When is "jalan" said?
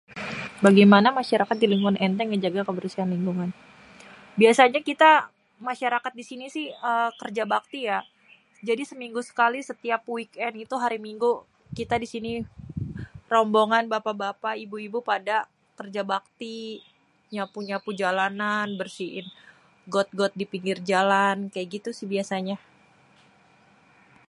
20.91-21.37